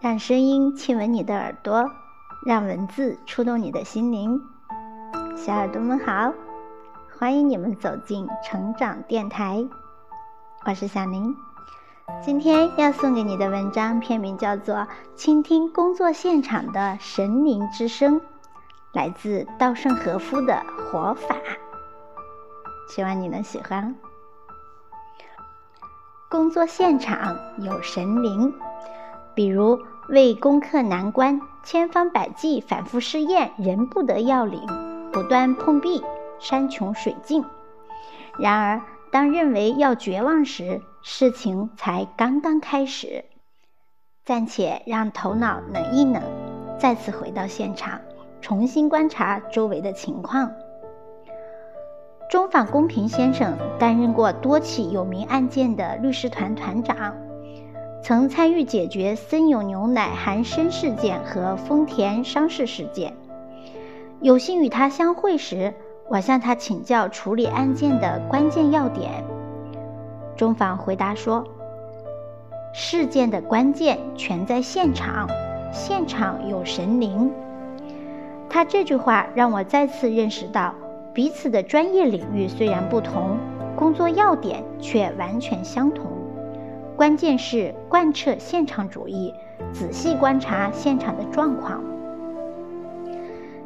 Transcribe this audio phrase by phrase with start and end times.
[0.00, 1.90] 让声音亲吻你的耳朵，
[2.46, 4.40] 让文字触动你的心灵。
[5.36, 6.32] 小耳朵们好，
[7.18, 9.66] 欢迎你们走进成长电台，
[10.64, 11.34] 我是小林。
[12.22, 14.76] 今天要送给你的文章片名叫做
[15.16, 18.20] 《倾听工作现场的神灵之声》，
[18.92, 20.62] 来自稻盛和夫的
[20.92, 21.34] 活法，
[22.88, 23.96] 希望你能喜欢。
[26.30, 28.54] 工作现场有神灵。
[29.34, 34.60] 比如为攻克难关，千方百计反复试验，仍不得要领，
[35.12, 36.02] 不断碰壁，
[36.38, 37.44] 山穷水尽。
[38.38, 38.82] 然而，
[39.12, 43.26] 当认为要绝望时，事情才刚刚开始。
[44.24, 46.22] 暂且让头脑冷一冷，
[46.78, 48.00] 再次回到现场，
[48.40, 50.52] 重新观察周围的情况。
[52.30, 57.14] 中坊公平先生担任过多起有名案件的律师团团长。
[58.00, 63.12] 曾参与解决森永牛奶含砷事件和丰田伤事事件。
[64.20, 65.74] 有幸与他相会时，
[66.08, 69.22] 我向他请教处理案件的关键要点。
[70.36, 71.44] 中坊回答说
[72.72, 75.28] ：“事件的关键全在现场，
[75.72, 77.30] 现场有神灵。”
[78.48, 80.74] 他这句话让我再次认识到，
[81.12, 83.36] 彼此的专业领域虽然不同，
[83.76, 86.06] 工作要点却完全相同。
[86.98, 89.32] 关键是贯彻现场主义，
[89.72, 91.80] 仔细观察现场的状况。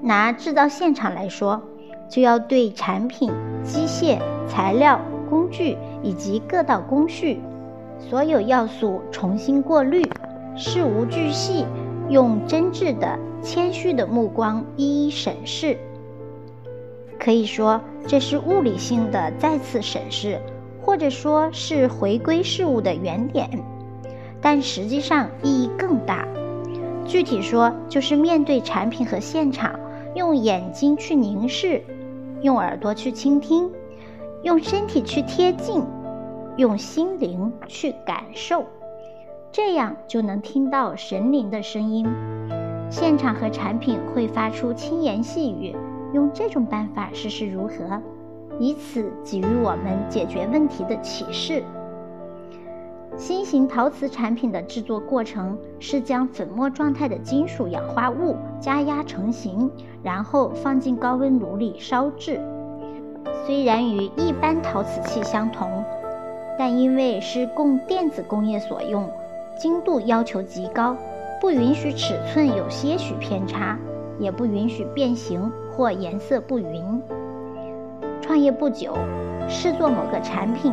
[0.00, 1.60] 拿制造现场来说，
[2.08, 3.30] 就要对产品、
[3.62, 4.98] 机械、材料、
[5.28, 7.38] 工具以及各道工序
[7.98, 10.10] 所有要素重新过滤，
[10.56, 11.66] 事无巨细，
[12.08, 15.76] 用真挚的、谦虚的目光一一审视。
[17.18, 20.40] 可以说，这是物理性的再次审视。
[20.88, 23.62] 或者说是回归事物的原点，
[24.40, 26.26] 但实际上意义更大。
[27.04, 29.78] 具体说，就是面对产品和现场，
[30.14, 31.82] 用眼睛去凝视，
[32.40, 33.70] 用耳朵去倾听，
[34.42, 35.84] 用身体去贴近，
[36.56, 38.64] 用心灵去感受，
[39.52, 42.06] 这样就能听到神灵的声音。
[42.88, 45.76] 现场和产品会发出轻言细语，
[46.14, 48.00] 用这种办法试试如何。
[48.58, 51.62] 以此给予我们解决问题的启示。
[53.16, 59.68] 新型陶瓷产品的制作过程是将粉末状态的金属氧化物加压成型，
[60.02, 62.40] 然后放进高温炉里烧制。
[63.44, 65.82] 虽然与一般陶瓷器相同，
[66.56, 69.10] 但因为是供电子工业所用，
[69.58, 70.96] 精度要求极高，
[71.40, 73.76] 不允许尺寸有些许偏差，
[74.20, 77.02] 也不允许变形或颜色不匀。
[78.28, 78.92] 创业不久，
[79.48, 80.70] 试做某个产品，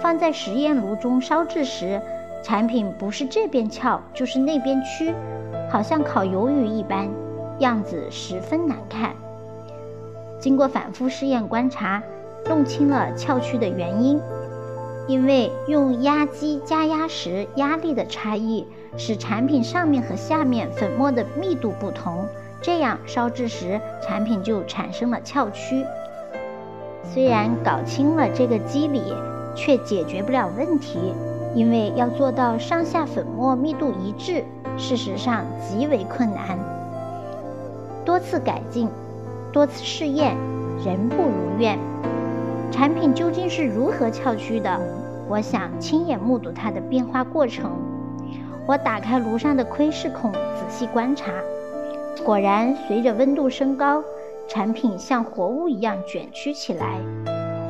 [0.00, 2.00] 放在实验炉中烧制时，
[2.44, 5.12] 产品不是这边翘就是那边曲，
[5.68, 7.10] 好像烤鱿鱼一般，
[7.58, 9.16] 样子十分难看。
[10.38, 12.00] 经过反复试验观察，
[12.48, 14.20] 弄清了翘曲的原因，
[15.08, 18.64] 因为用压机加压时压力的差异，
[18.96, 22.24] 使产品上面和下面粉末的密度不同，
[22.60, 25.84] 这样烧制时产品就产生了翘曲。
[27.04, 29.02] 虽然搞清了这个机理，
[29.54, 30.98] 却解决不了问题，
[31.54, 34.44] 因为要做到上下粉末密度一致，
[34.78, 36.58] 事实上极为困难。
[38.04, 38.88] 多次改进，
[39.52, 40.36] 多次试验，
[40.84, 41.78] 仍不如愿。
[42.70, 44.80] 产品究竟是如何翘曲的？
[45.28, 47.70] 我想亲眼目睹它的变化过程。
[48.66, 51.30] 我打开炉上的窥视孔，仔细观察，
[52.24, 54.02] 果然随着温度升高。
[54.48, 56.98] 产品像活物一样卷曲起来，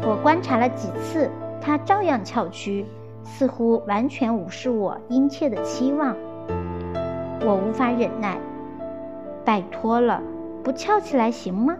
[0.04, 2.86] 我观察了几次，它照样翘曲，
[3.22, 6.16] 似乎完全无视我殷切的期望。
[7.44, 8.38] 我无法忍耐，
[9.44, 10.22] 拜托了，
[10.62, 11.76] 不翘起来行吗？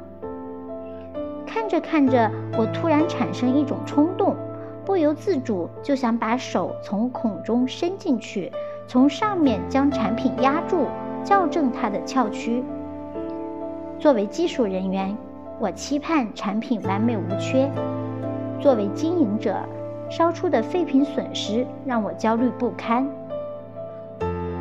[1.47, 4.37] 看着看着，我突然产生一种冲动，
[4.85, 8.53] 不由自主就想把手从孔中伸进去，
[8.87, 10.87] 从上面将产品压住，
[11.25, 12.65] 校正它的翘曲。
[14.03, 15.17] 作为技术人员，
[15.61, 17.71] 我期盼产品完美无缺；
[18.61, 19.55] 作为经营者，
[20.11, 23.09] 烧出的废品损失让我焦虑不堪。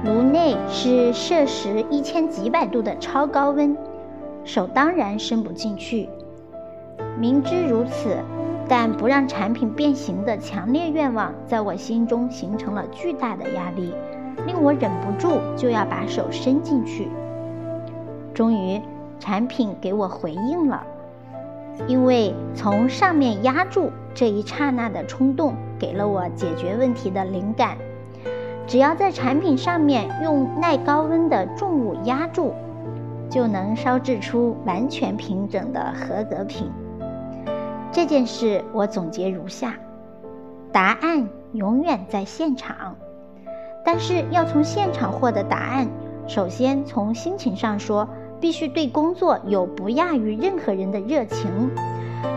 [0.06, 3.76] 炉内是摄氏一千几百度的超高温，
[4.44, 6.08] 手当然伸不进去。
[7.20, 8.16] 明知如此，
[8.70, 13.92] 但不让产品变形的强烈愿望在我心中形成了巨大的压力，
[14.46, 17.08] 令我忍不住就要把手伸进去。
[18.36, 18.80] 终于。
[19.22, 20.84] 产品给我回应了，
[21.88, 27.78] 因为从上面压住这一刹那的冲动，给了我解决问题的灵感。
[28.66, 32.54] 只要在产品上面用耐高温的重物压住，
[33.30, 36.72] 就能烧制出完全平整的合格品。
[37.92, 39.76] 这件事我总结如下：
[40.72, 42.96] 答案永远在现场，
[43.86, 45.88] 但是要从现场获得答案，
[46.28, 48.08] 首先从心情上说，
[48.42, 51.50] 必须对工作有不亚于任何人的热情，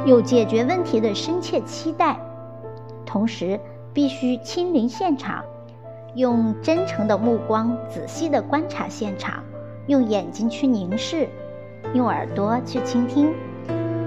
[0.05, 2.17] 有解决问题的深切期待，
[3.07, 3.59] 同时
[3.93, 5.43] 必须亲临现场，
[6.15, 9.43] 用真诚的目光仔细地观察现场。
[9.87, 11.29] 用眼睛去凝视，
[11.93, 13.31] 用耳朵去倾听，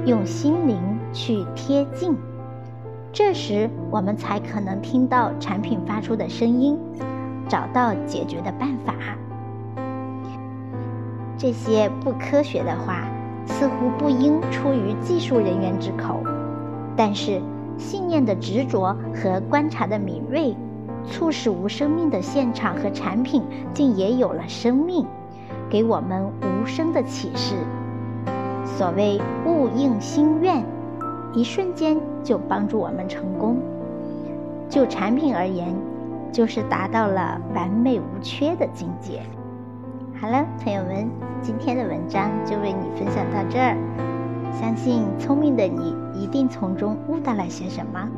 [0.06, 0.76] 用心灵
[1.14, 2.16] 去贴近，
[3.14, 6.80] 这时我们才可能听到产品发出的声音，
[7.48, 8.96] 找到解决的办法。
[11.38, 13.08] 这些不科学的话
[13.46, 16.22] 似乎不应出于技术人员之口，
[16.96, 17.42] 但是
[17.78, 20.56] 信念的执着和观察的敏锐，
[21.06, 23.44] 促使无生命的现场和产品
[23.74, 25.06] 竟也有了生命。
[25.70, 27.56] 给我们无声的启示。
[28.66, 30.64] 所谓物应心愿，
[31.34, 33.58] 一瞬间就帮助我们成功。
[34.70, 35.76] 就产品而言，
[36.32, 39.22] 就是达到了完美无缺的境界。
[40.20, 41.08] 好了，朋友们，
[41.44, 43.78] 今天的文章就为你分享到这儿。
[44.52, 48.10] 相信聪明的你一定从中悟到了些什么。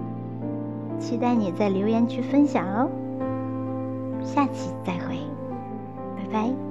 [0.97, 2.89] 期待你在留言区分享哦。
[4.23, 5.17] 下期再会，
[6.15, 6.68] 拜拜。